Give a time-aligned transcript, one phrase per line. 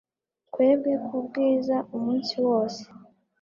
[0.49, 2.81] twebwe, kubwiza, umunsi wose